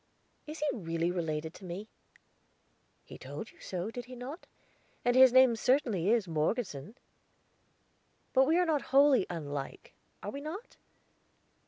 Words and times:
"Is 0.47 0.57
he 0.57 0.65
really 0.75 1.11
related 1.11 1.53
to 1.53 1.63
me?" 1.63 1.87
"He 3.03 3.19
told 3.19 3.51
you 3.51 3.59
so, 3.59 3.91
did 3.91 4.05
he 4.05 4.15
not? 4.15 4.47
And 5.05 5.15
his 5.15 5.31
name 5.31 5.55
certainly 5.55 6.09
is 6.09 6.27
Morgeson." 6.27 6.95
"But 8.33 8.45
we 8.47 8.57
are 8.57 8.79
wholly 8.79 9.27
unlike, 9.29 9.93
are 10.23 10.31
we 10.31 10.41
not?" 10.41 10.75